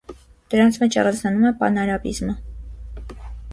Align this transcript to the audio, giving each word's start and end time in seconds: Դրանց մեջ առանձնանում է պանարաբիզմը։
Դրանց 0.53 0.79
մեջ 0.83 0.97
առանձնանում 1.01 1.45
է 1.51 1.53
պանարաբիզմը։ 1.61 2.37